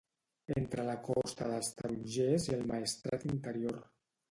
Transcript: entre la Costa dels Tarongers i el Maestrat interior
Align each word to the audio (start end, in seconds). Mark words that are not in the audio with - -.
entre 0.61 0.85
la 0.87 0.95
Costa 1.07 1.51
dels 1.51 1.69
Tarongers 1.81 2.49
i 2.51 2.57
el 2.59 2.67
Maestrat 2.73 3.29
interior 3.37 3.81